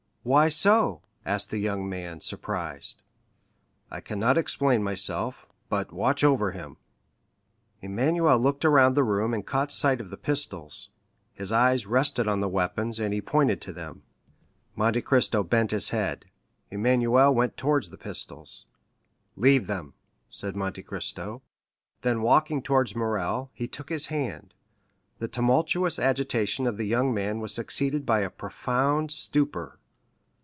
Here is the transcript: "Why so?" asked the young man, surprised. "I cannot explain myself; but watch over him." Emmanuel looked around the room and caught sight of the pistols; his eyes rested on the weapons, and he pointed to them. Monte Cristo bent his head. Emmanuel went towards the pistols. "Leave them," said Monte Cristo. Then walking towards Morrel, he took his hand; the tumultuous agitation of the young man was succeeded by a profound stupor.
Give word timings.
"Why 0.23 0.49
so?" 0.49 1.01
asked 1.25 1.49
the 1.49 1.57
young 1.57 1.89
man, 1.89 2.19
surprised. 2.19 3.01
"I 3.89 4.01
cannot 4.01 4.37
explain 4.37 4.83
myself; 4.83 5.47
but 5.67 5.91
watch 5.91 6.23
over 6.23 6.51
him." 6.51 6.77
Emmanuel 7.81 8.37
looked 8.37 8.63
around 8.63 8.93
the 8.93 9.03
room 9.03 9.33
and 9.33 9.43
caught 9.43 9.71
sight 9.71 9.99
of 9.99 10.11
the 10.11 10.17
pistols; 10.17 10.91
his 11.33 11.51
eyes 11.51 11.87
rested 11.87 12.27
on 12.27 12.39
the 12.39 12.47
weapons, 12.47 12.99
and 12.99 13.15
he 13.15 13.19
pointed 13.19 13.61
to 13.61 13.73
them. 13.73 14.03
Monte 14.75 15.01
Cristo 15.01 15.41
bent 15.41 15.71
his 15.71 15.89
head. 15.89 16.27
Emmanuel 16.69 17.33
went 17.33 17.57
towards 17.57 17.89
the 17.89 17.97
pistols. 17.97 18.67
"Leave 19.35 19.65
them," 19.65 19.95
said 20.29 20.55
Monte 20.55 20.83
Cristo. 20.83 21.41
Then 22.03 22.21
walking 22.21 22.61
towards 22.61 22.95
Morrel, 22.95 23.49
he 23.55 23.67
took 23.67 23.89
his 23.89 24.05
hand; 24.13 24.53
the 25.17 25.27
tumultuous 25.27 25.97
agitation 25.97 26.67
of 26.67 26.77
the 26.77 26.85
young 26.85 27.11
man 27.11 27.39
was 27.39 27.55
succeeded 27.55 28.05
by 28.05 28.19
a 28.19 28.29
profound 28.29 29.11
stupor. 29.11 29.79